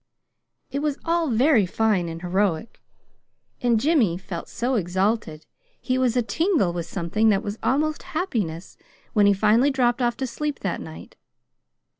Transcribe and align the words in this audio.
It 0.71 0.79
was 0.79 0.97
all 1.05 1.29
very 1.29 1.67
fine 1.67 2.09
and 2.09 2.23
heroic, 2.23 2.81
and 3.61 3.79
Jimmy 3.79 4.17
felt 4.17 4.49
so 4.49 4.73
exalted 4.73 5.45
he 5.79 5.99
was 5.99 6.17
atingle 6.17 6.73
with 6.73 6.87
something 6.87 7.29
that 7.29 7.43
was 7.43 7.59
almost 7.61 8.01
happiness 8.17 8.77
when 9.13 9.27
he 9.27 9.33
finally 9.33 9.69
dropped 9.69 10.01
off 10.01 10.17
to 10.17 10.25
sleep 10.25 10.61
that 10.61 10.81
night. 10.81 11.17